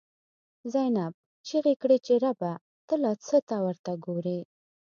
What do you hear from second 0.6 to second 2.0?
زینب” چیغی کړی